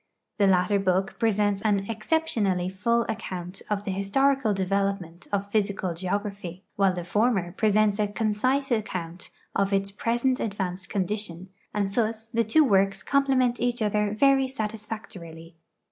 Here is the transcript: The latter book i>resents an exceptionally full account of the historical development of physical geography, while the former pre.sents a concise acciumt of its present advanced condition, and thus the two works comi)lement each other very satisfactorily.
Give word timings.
The 0.39 0.47
latter 0.47 0.79
book 0.79 1.15
i>resents 1.21 1.61
an 1.63 1.85
exceptionally 1.87 2.69
full 2.69 3.03
account 3.03 3.61
of 3.69 3.83
the 3.83 3.91
historical 3.91 4.51
development 4.51 5.27
of 5.31 5.51
physical 5.51 5.93
geography, 5.93 6.63
while 6.75 6.91
the 6.91 7.03
former 7.03 7.51
pre.sents 7.51 7.99
a 7.99 8.07
concise 8.07 8.71
acciumt 8.71 9.29
of 9.55 9.71
its 9.71 9.91
present 9.91 10.39
advanced 10.39 10.89
condition, 10.89 11.49
and 11.71 11.87
thus 11.87 12.29
the 12.29 12.43
two 12.43 12.63
works 12.63 13.03
comi)lement 13.03 13.59
each 13.59 13.79
other 13.83 14.11
very 14.15 14.47
satisfactorily. 14.47 15.55